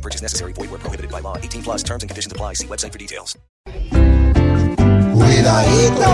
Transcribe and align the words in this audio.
Purchase 0.00 0.22
necessary. 0.22 0.52
Void 0.54 0.70
where 0.70 0.78
prohibited 0.78 1.10
by 1.10 1.20
law. 1.20 1.36
18 1.36 1.62
plus 1.62 1.82
terms 1.82 2.02
and 2.02 2.08
conditions 2.08 2.32
apply. 2.32 2.54
See 2.54 2.66
website 2.66 2.92
for 2.92 2.98
details. 2.98 3.36
Cuidadito, 5.12 6.12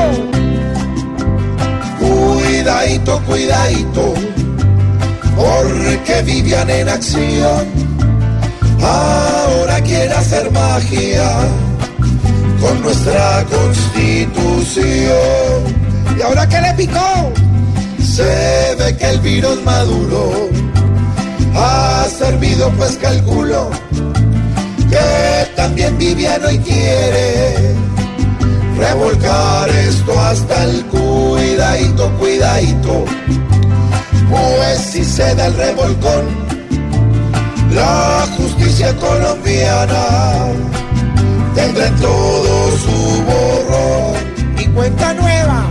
cuidadito, 2.00 3.22
cuidadito, 3.26 4.14
porque 5.36 6.22
Vivian 6.24 6.68
en 6.70 6.88
acción 6.88 7.66
ahora 8.82 9.80
quiere 9.80 10.12
hacer 10.12 10.50
magia 10.50 11.30
con 12.60 12.82
nuestra 12.82 13.44
constitución. 13.44 14.86
¿Y 16.18 16.22
ahora 16.22 16.48
qué 16.48 16.60
le 16.60 16.74
picó? 16.74 17.32
Se 18.02 18.74
ve 18.78 18.96
que 18.96 19.10
el 19.10 19.20
virus 19.20 19.62
maduro 19.62 20.48
pues 22.72 22.96
calculo 22.96 23.70
que 24.88 25.54
también 25.56 25.96
Vivian 25.98 26.44
hoy 26.44 26.58
quiere 26.58 27.74
revolcar 28.76 29.68
esto 29.68 30.18
hasta 30.20 30.64
el 30.64 30.84
cuidadito, 30.86 32.10
cuidadito. 32.18 33.04
Pues 34.30 34.78
si 34.80 35.04
se 35.04 35.34
da 35.34 35.46
el 35.46 35.54
revolcón, 35.54 36.24
la 37.72 38.26
justicia 38.36 38.94
colombiana 38.96 40.46
tendrá 41.54 41.86
en 41.86 41.96
todo 41.96 42.70
su 42.78 43.22
borrón 43.22 44.14
y 44.58 44.66
cuenta 44.66 45.14
nueva. 45.14 45.64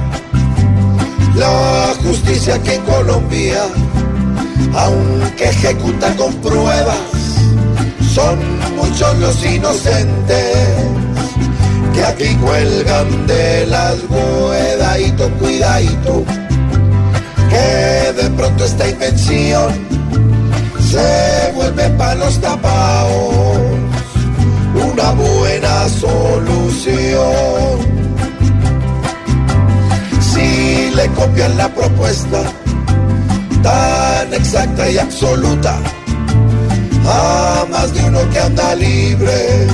La 1.35 1.93
justicia 2.03 2.61
que 2.63 2.75
en 2.75 2.81
Colombia, 2.83 3.63
aunque 4.75 5.49
ejecuta 5.49 6.13
con 6.15 6.33
pruebas, 6.35 6.97
son 8.13 8.39
muchos 8.75 9.17
los 9.19 9.45
inocentes 9.45 10.55
que 11.93 12.03
aquí 12.03 12.35
cuelgan 12.35 13.25
de 13.25 13.65
las 13.67 13.95
cuidadito, 13.95 15.29
cuidadito, 15.39 16.23
que 17.49 18.13
de 18.21 18.29
pronto 18.31 18.65
esta 18.65 18.87
invención 18.89 19.73
se 20.91 21.51
vuelve 21.55 21.89
para 21.91 22.15
los 22.15 22.39
tapados 22.39 23.57
una 24.75 25.11
buena 25.11 25.89
solución. 25.89 27.15
Si 30.19 30.91
le 30.95 31.07
copian 31.09 31.57
la 31.57 31.69
propuesta 31.69 32.43
exacta 34.55 34.89
y 34.89 34.97
absoluta. 34.97 35.77
A 37.07 37.65
más 37.69 37.93
de 37.93 38.03
uno 38.05 38.19
que 38.31 38.39
anda 38.39 38.73
libre, 38.75 39.67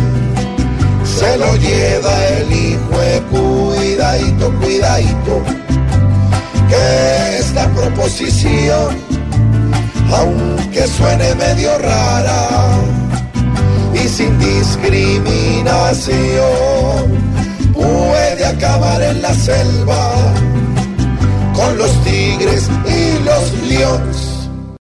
se 1.06 1.38
lo 1.38 1.56
lleva 1.56 2.28
el 2.40 2.52
hijo 2.52 3.00
de 3.00 3.22
cuidadito, 3.32 4.52
cuidadito, 4.60 5.44
que 6.68 7.38
esta 7.38 7.70
proposición, 7.70 8.98
aunque 10.12 10.88
suene 10.88 11.36
medio 11.36 11.78
rara 11.78 12.50
y 13.94 14.08
sin 14.08 14.40
discriminación, 14.40 16.02
puede 17.74 18.46
acabar 18.46 19.02
en 19.02 19.22
la 19.22 19.34
selva 19.36 20.34